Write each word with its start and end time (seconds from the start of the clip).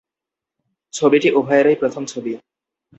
ছবিটি 0.93 1.29
উভয়েরই 1.31 1.75
প্রথম 1.75 2.03
ছবি। 2.05 2.33